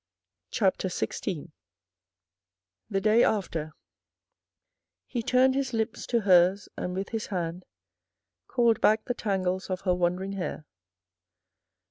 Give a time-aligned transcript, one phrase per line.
[0.49, 1.51] CHATER XVI
[2.89, 3.73] THE DAY AFTER
[5.05, 7.65] He turned his lips to hers and with his hand
[8.47, 10.65] Called back the tangles of her wandering hair.